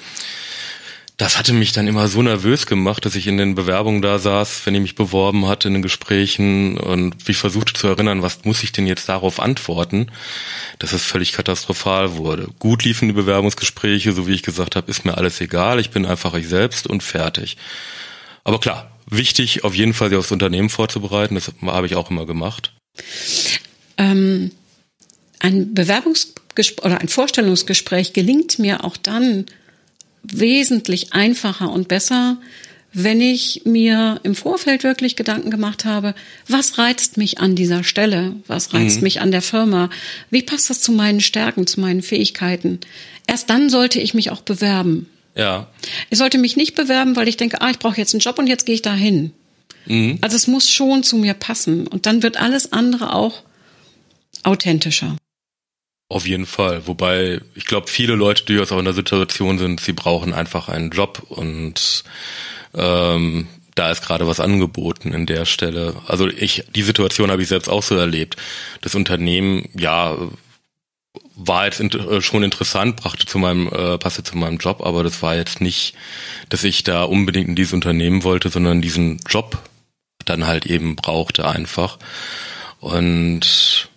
[1.18, 4.62] Das hatte mich dann immer so nervös gemacht, dass ich in den Bewerbungen da saß,
[4.66, 8.62] wenn ich mich beworben hatte in den Gesprächen und mich versuchte zu erinnern, was muss
[8.62, 10.12] ich denn jetzt darauf antworten,
[10.78, 12.50] dass es völlig katastrophal wurde.
[12.60, 16.06] Gut liefen die Bewerbungsgespräche, so wie ich gesagt habe, ist mir alles egal, ich bin
[16.06, 17.58] einfach ich selbst und fertig.
[18.44, 22.28] Aber klar, wichtig auf jeden Fall, sich aufs Unternehmen vorzubereiten, das habe ich auch immer
[22.28, 22.74] gemacht.
[23.98, 24.52] Ähm,
[25.40, 29.48] ein Bewerbungsgespräch oder ein Vorstellungsgespräch gelingt mir auch dann
[30.24, 32.38] wesentlich einfacher und besser,
[32.94, 36.16] wenn ich mir im Vorfeld wirklich Gedanken gemacht habe,
[36.48, 38.36] was reizt mich an dieser Stelle?
[38.48, 39.04] Was reizt mhm.
[39.04, 39.90] mich an der Firma?
[40.32, 42.80] Wie passt das zu meinen Stärken, zu meinen Fähigkeiten?
[43.28, 45.08] Erst dann sollte ich mich auch bewerben.
[45.36, 45.68] Ja.
[46.10, 48.48] Ich sollte mich nicht bewerben, weil ich denke, ah, ich brauche jetzt einen Job und
[48.48, 49.32] jetzt gehe ich dahin.
[49.86, 50.18] Mhm.
[50.22, 53.44] Also es muss schon zu mir passen und dann wird alles andere auch
[54.44, 55.16] authentischer.
[56.10, 56.88] Auf jeden Fall.
[56.88, 60.92] Wobei ich glaube, viele Leute durchaus auch in der Situation sind, sie brauchen einfach einen
[60.92, 62.04] Job und
[62.74, 65.96] ähm, da ist gerade was angeboten in der Stelle.
[66.08, 68.38] Also ich, die Situation habe ich selbst auch so erlebt.
[68.82, 70.18] Das Unternehmen, ja,
[71.36, 75.22] war jetzt äh, schon interessant, brachte zu meinem, äh, passte zu meinem Job, aber das
[75.22, 75.94] war jetzt nicht,
[76.50, 79.58] dass ich da unbedingt in dieses Unternehmen wollte, sondern diesen Job
[80.26, 82.00] dann halt eben brauchte einfach.
[82.80, 83.90] Und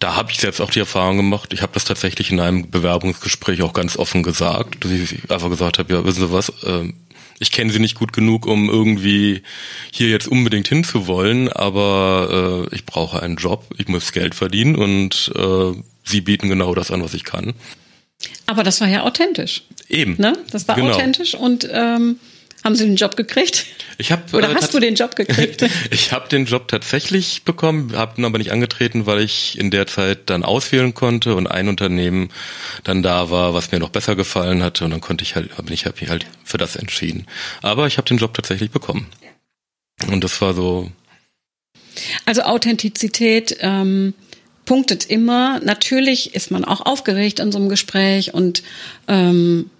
[0.00, 1.52] da habe ich selbst auch die Erfahrung gemacht.
[1.52, 5.78] Ich habe das tatsächlich in einem Bewerbungsgespräch auch ganz offen gesagt, dass ich einfach gesagt
[5.78, 6.92] habe, ja, wissen Sie was, äh,
[7.38, 9.42] ich kenne Sie nicht gut genug, um irgendwie
[9.92, 15.32] hier jetzt unbedingt hinzuwollen, aber äh, ich brauche einen Job, ich muss Geld verdienen und
[15.36, 17.52] äh, Sie bieten genau das an, was ich kann.
[18.46, 19.62] Aber das war ja authentisch.
[19.88, 20.16] Eben.
[20.18, 20.36] Ne?
[20.50, 20.92] Das war genau.
[20.92, 22.18] authentisch und ähm,
[22.64, 23.66] haben Sie den Job gekriegt?
[23.96, 25.64] Ich hab, Oder äh, hast du den Job gekriegt?
[25.90, 29.86] ich habe den Job tatsächlich bekommen, habe ihn aber nicht angetreten, weil ich in der
[29.86, 32.30] Zeit dann auswählen konnte und ein Unternehmen
[32.84, 35.72] dann da war, was mir noch besser gefallen hatte und dann konnte ich halt, bin
[35.72, 37.26] ich mich halt für das entschieden.
[37.62, 39.06] Aber ich habe den Job tatsächlich bekommen.
[40.10, 40.90] Und das war so.
[42.24, 44.14] Also Authentizität ähm,
[44.64, 45.60] punktet immer.
[45.60, 48.62] Natürlich ist man auch aufgeregt in so einem Gespräch und
[49.08, 49.70] ähm,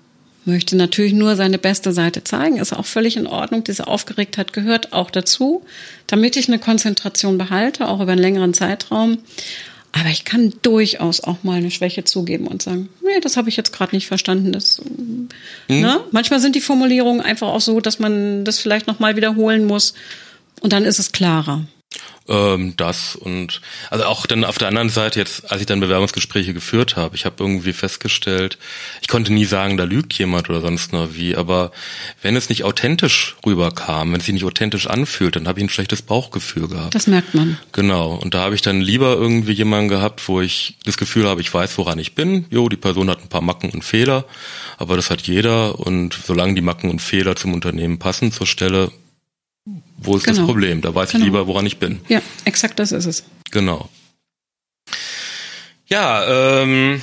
[0.45, 3.65] möchte natürlich nur seine beste Seite zeigen, ist auch völlig in Ordnung.
[3.65, 5.63] Diese Aufgeregtheit gehört auch dazu,
[6.07, 9.19] damit ich eine Konzentration behalte, auch über einen längeren Zeitraum.
[9.93, 13.57] Aber ich kann durchaus auch mal eine Schwäche zugeben und sagen, nee, das habe ich
[13.57, 14.53] jetzt gerade nicht verstanden.
[14.53, 15.29] Das, mhm.
[15.69, 16.01] ne?
[16.13, 19.95] Manchmal sind die Formulierungen einfach auch so, dass man das vielleicht nochmal wiederholen muss
[20.61, 21.65] und dann ist es klarer.
[22.31, 26.55] Ähm, das und also auch dann auf der anderen Seite jetzt, als ich dann Bewerbungsgespräche
[26.55, 28.57] geführt habe, ich habe irgendwie festgestellt,
[29.01, 31.73] ich konnte nie sagen, da lügt jemand oder sonst noch wie, aber
[32.23, 35.71] wenn es nicht authentisch rüberkam, wenn es sich nicht authentisch anfühlt, dann habe ich ein
[35.71, 36.95] schlechtes Bauchgefühl gehabt.
[36.95, 37.59] Das merkt man.
[37.73, 38.15] Genau.
[38.15, 41.53] Und da habe ich dann lieber irgendwie jemanden gehabt, wo ich das Gefühl habe, ich
[41.53, 42.47] weiß, woran ich bin.
[42.51, 44.25] Jo, die Person hat ein paar Macken und Fehler,
[44.79, 48.93] aber das hat jeder und solange die Macken und Fehler zum Unternehmen passen, zur Stelle,
[49.99, 50.39] wo ist genau.
[50.39, 50.81] das Problem?
[50.81, 51.23] Da weiß genau.
[51.23, 52.01] ich lieber, woran ich bin.
[52.09, 53.25] Ja, exakt das ist es.
[53.51, 53.89] Genau.
[55.87, 57.03] Ja, ähm,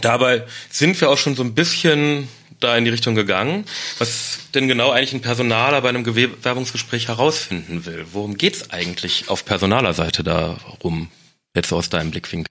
[0.00, 2.28] dabei sind wir auch schon so ein bisschen
[2.60, 3.64] da in die Richtung gegangen,
[3.98, 8.06] was denn genau eigentlich ein Personaler bei einem Bewerbungsgespräch herausfinden will.
[8.12, 11.08] Worum geht's eigentlich auf personaler Seite darum,
[11.54, 12.50] jetzt aus deinem Blickwinkel?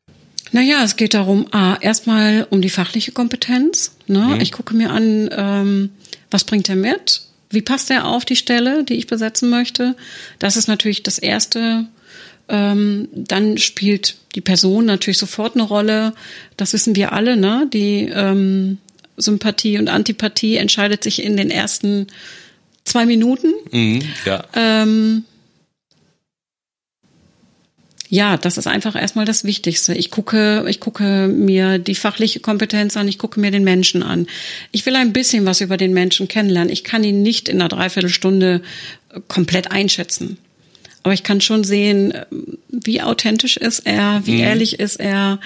[0.52, 3.96] Naja, es geht darum, ah, erstmal um die fachliche Kompetenz.
[4.08, 4.20] Ne?
[4.20, 4.42] Mhm.
[4.42, 5.90] Ich gucke mir an, ähm,
[6.30, 7.25] was bringt er mit?
[7.56, 9.96] Wie passt er auf die Stelle, die ich besetzen möchte?
[10.38, 11.86] Das ist natürlich das Erste.
[12.48, 16.14] Ähm, dann spielt die Person natürlich sofort eine Rolle.
[16.58, 17.68] Das wissen wir alle, ne?
[17.74, 18.78] Die ähm,
[19.18, 22.08] Sympathie und Antipathie entscheidet sich in den ersten
[22.84, 23.54] zwei Minuten.
[23.72, 24.44] Mhm, ja.
[24.54, 25.24] Ähm,
[28.10, 29.94] ja, das ist einfach erstmal das Wichtigste.
[29.94, 34.28] Ich gucke, ich gucke mir die fachliche Kompetenz an, ich gucke mir den Menschen an.
[34.72, 36.72] Ich will ein bisschen was über den Menschen kennenlernen.
[36.72, 38.62] Ich kann ihn nicht in einer Dreiviertelstunde
[39.28, 40.38] komplett einschätzen.
[41.06, 42.14] Aber ich kann schon sehen,
[42.72, 44.40] wie authentisch ist er, wie mhm.
[44.40, 45.40] ehrlich ist er,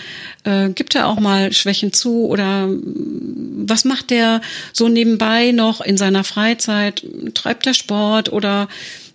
[0.45, 4.39] äh, gibt er auch mal Schwächen zu oder was macht der
[4.72, 7.06] so nebenbei noch in seiner Freizeit?
[7.34, 8.69] Treibt er Sport oder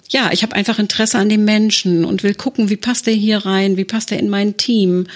[0.08, 3.38] ja, ich habe einfach Interesse an dem Menschen und will gucken, wie passt er hier
[3.38, 5.06] rein, wie passt er in mein Team.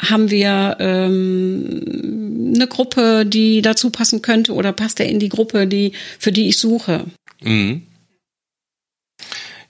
[0.00, 5.66] Haben wir ähm, eine Gruppe, die dazu passen könnte, oder passt er in die Gruppe,
[5.66, 7.06] die für die ich suche?
[7.42, 7.82] Mhm.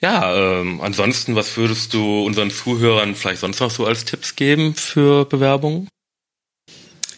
[0.01, 4.75] Ja, ähm, ansonsten, was würdest du unseren Zuhörern vielleicht sonst noch so als Tipps geben
[4.75, 5.88] für Bewerbungen?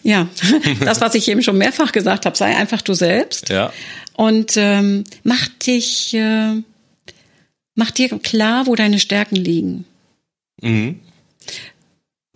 [0.02, 0.29] Ja,
[0.81, 3.48] das, was ich eben schon mehrfach gesagt habe, sei einfach du selbst.
[3.48, 3.72] Ja.
[4.12, 6.62] Und ähm, mach dich äh,
[7.76, 9.84] Mach dir klar, wo deine Stärken liegen.
[10.60, 11.00] Mhm.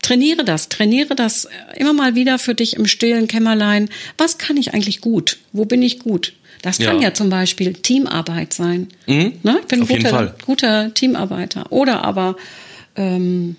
[0.03, 3.89] Trainiere das, trainiere das immer mal wieder für dich im stillen Kämmerlein.
[4.17, 5.39] Was kann ich eigentlich gut?
[5.53, 6.35] Wo bin ich gut?
[6.63, 8.89] Das kann ja, ja zum Beispiel Teamarbeit sein.
[9.07, 9.41] Mhm.
[9.43, 9.59] Ne?
[9.61, 11.73] Ich bin ein guter, guter, Teamarbeiter.
[11.73, 12.37] Oder aber
[12.97, 13.57] ähm,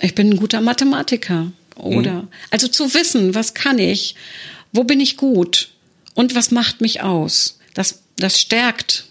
[0.00, 1.52] ich bin ein guter Mathematiker.
[1.76, 2.28] Oder mhm.
[2.50, 4.16] also zu wissen, was kann ich,
[4.72, 5.70] wo bin ich gut
[6.14, 7.58] und was macht mich aus.
[7.74, 9.06] Das, das stärkt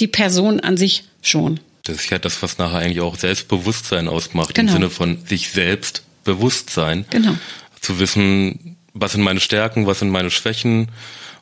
[0.00, 1.60] die Person an sich schon.
[1.84, 4.70] Das ist ja das, was nachher eigentlich auch Selbstbewusstsein ausmacht, genau.
[4.70, 7.06] im Sinne von sich selbst bewusst sein.
[7.10, 7.34] Genau.
[7.80, 10.88] Zu wissen, was sind meine Stärken, was sind meine Schwächen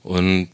[0.02, 0.50] und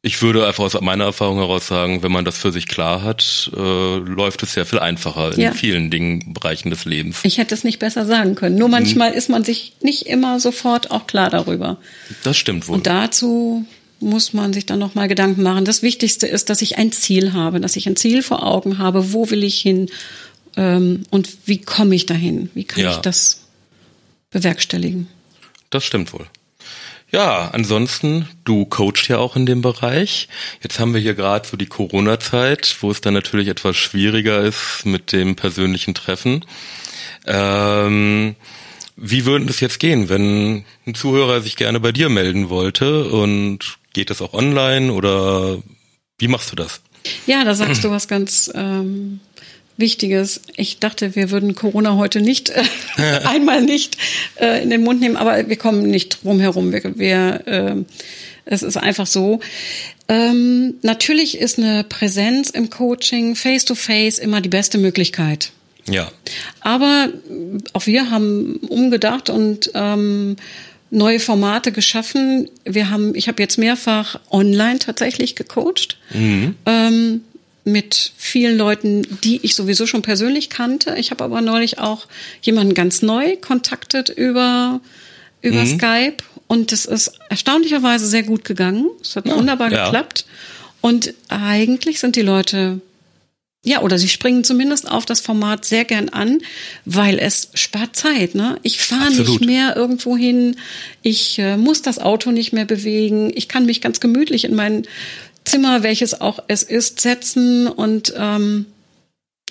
[0.00, 3.50] ich würde einfach aus meiner Erfahrung heraus sagen, wenn man das für sich klar hat,
[3.54, 5.52] äh, läuft es sehr viel einfacher in ja.
[5.52, 7.18] vielen Dingen, Bereichen des Lebens.
[7.24, 8.56] Ich hätte es nicht besser sagen können.
[8.56, 9.18] Nur manchmal hm.
[9.18, 11.78] ist man sich nicht immer sofort auch klar darüber.
[12.22, 12.76] Das stimmt wohl.
[12.76, 13.66] Und dazu
[14.00, 15.64] muss man sich dann nochmal Gedanken machen.
[15.64, 19.12] Das Wichtigste ist, dass ich ein Ziel habe, dass ich ein Ziel vor Augen habe,
[19.12, 19.90] wo will ich hin
[20.56, 22.50] ähm, und wie komme ich dahin?
[22.54, 22.90] Wie kann ja.
[22.92, 23.46] ich das
[24.30, 25.08] bewerkstelligen?
[25.70, 26.26] Das stimmt wohl.
[27.10, 30.28] Ja, ansonsten, du coachst ja auch in dem Bereich.
[30.62, 34.84] Jetzt haben wir hier gerade so die Corona-Zeit, wo es dann natürlich etwas schwieriger ist
[34.84, 36.44] mit dem persönlichen Treffen.
[37.26, 38.36] Ähm,
[38.96, 43.78] wie würde es jetzt gehen, wenn ein Zuhörer sich gerne bei dir melden wollte und
[43.98, 45.58] geht das auch online oder
[46.18, 46.82] wie machst du das?
[47.26, 49.18] Ja, da sagst du was ganz ähm,
[49.76, 50.40] Wichtiges.
[50.54, 52.62] Ich dachte, wir würden Corona heute nicht äh,
[53.24, 53.98] einmal nicht
[54.40, 56.72] äh, in den Mund nehmen, aber wir kommen nicht drum herum.
[56.72, 57.74] Wir, wir äh,
[58.44, 59.40] es ist einfach so.
[60.06, 65.50] Ähm, natürlich ist eine Präsenz im Coaching face to face immer die beste Möglichkeit.
[65.88, 66.08] Ja.
[66.60, 67.08] Aber
[67.72, 70.36] auch wir haben umgedacht und ähm,
[70.90, 72.48] neue Formate geschaffen.
[72.64, 75.98] Wir haben, ich habe jetzt mehrfach online tatsächlich gecoacht.
[76.12, 76.54] Mhm.
[76.66, 77.20] Ähm,
[77.64, 80.96] mit vielen Leuten, die ich sowieso schon persönlich kannte.
[80.98, 82.06] Ich habe aber neulich auch
[82.40, 84.80] jemanden ganz neu kontaktet über,
[85.42, 85.78] über mhm.
[85.78, 88.88] Skype und es ist erstaunlicherweise sehr gut gegangen.
[89.02, 89.84] Es hat ja, wunderbar ja.
[89.84, 90.24] geklappt.
[90.80, 92.80] Und eigentlich sind die Leute
[93.64, 96.38] ja, oder sie springen zumindest auf das Format sehr gern an,
[96.84, 98.34] weil es spart Zeit.
[98.34, 98.58] Ne?
[98.62, 100.56] Ich fahre nicht mehr irgendwo hin,
[101.02, 104.86] ich äh, muss das Auto nicht mehr bewegen, ich kann mich ganz gemütlich in mein
[105.44, 107.66] Zimmer, welches auch es ist, setzen.
[107.66, 108.66] Und ähm,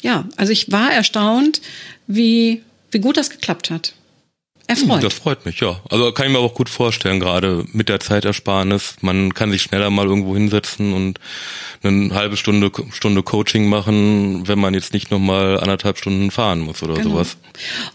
[0.01, 1.61] ja, also ich war erstaunt,
[2.07, 3.93] wie, wie gut das geklappt hat.
[4.67, 5.03] Erfreut.
[5.03, 5.79] Das freut mich, ja.
[5.89, 8.95] Also kann ich mir auch gut vorstellen, gerade mit der Zeitersparnis.
[9.01, 11.19] Man kann sich schneller mal irgendwo hinsetzen und
[11.83, 16.83] eine halbe Stunde, Stunde Coaching machen, wenn man jetzt nicht nochmal anderthalb Stunden fahren muss
[16.83, 17.11] oder genau.
[17.11, 17.37] sowas.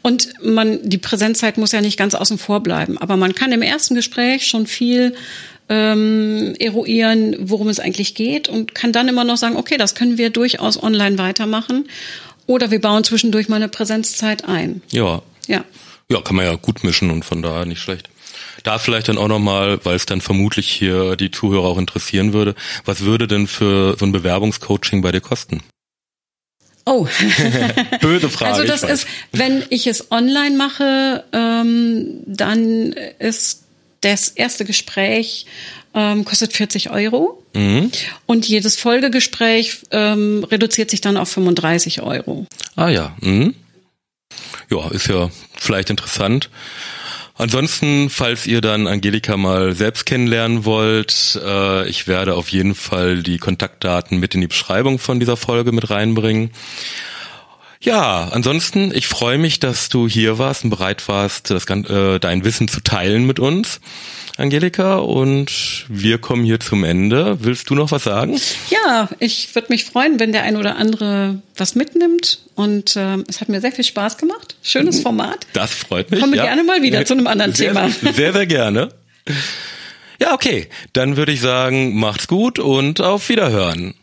[0.03, 3.63] Und man, die Präsenzzeit muss ja nicht ganz außen vor bleiben, aber man kann im
[3.63, 5.15] ersten Gespräch schon viel
[5.69, 10.19] ähm, eruieren, worum es eigentlich geht und kann dann immer noch sagen, okay, das können
[10.19, 11.89] wir durchaus online weitermachen.
[12.47, 14.83] Oder wir bauen zwischendurch mal eine Präsenzzeit ein.
[14.91, 15.23] Ja.
[15.47, 15.65] Ja.
[16.13, 18.11] Ja, kann man ja gut mischen und von daher nicht schlecht.
[18.65, 22.55] Da vielleicht dann auch nochmal, weil es dann vermutlich hier die Zuhörer auch interessieren würde,
[22.85, 25.63] was würde denn für so ein Bewerbungscoaching bei dir kosten?
[26.85, 27.07] Oh,
[28.03, 28.53] böse Frage.
[28.53, 33.63] Also das ist, wenn ich es online mache, ähm, dann ist
[34.03, 35.47] das erste Gespräch
[35.95, 37.91] ähm, kostet 40 Euro mhm.
[38.27, 42.47] und jedes Folgegespräch ähm, reduziert sich dann auf 35 Euro.
[42.77, 43.55] Ah ja, mhm.
[44.71, 46.51] Ja, ist ja vielleicht interessant.
[47.37, 53.23] Ansonsten, falls ihr dann Angelika mal selbst kennenlernen wollt, äh, ich werde auf jeden Fall
[53.23, 56.51] die Kontaktdaten mit in die Beschreibung von dieser Folge mit reinbringen.
[57.83, 62.45] Ja, ansonsten, ich freue mich, dass du hier warst und bereit warst, das, äh, dein
[62.45, 63.81] Wissen zu teilen mit uns.
[64.37, 67.39] Angelika, und wir kommen hier zum Ende.
[67.41, 68.41] Willst du noch was sagen?
[68.71, 72.39] Ja, ich würde mich freuen, wenn der ein oder andere was mitnimmt.
[72.55, 74.55] Und äh, es hat mir sehr viel Spaß gemacht.
[74.63, 75.03] Schönes mhm.
[75.03, 75.47] Format.
[75.53, 76.21] Das freut mich.
[76.21, 76.45] Komme ja.
[76.45, 77.91] gerne mal wieder zu einem anderen sehr, Thema.
[78.15, 78.91] Sehr, sehr gerne.
[80.21, 80.69] Ja, okay.
[80.93, 83.95] Dann würde ich sagen, macht's gut und auf Wiederhören.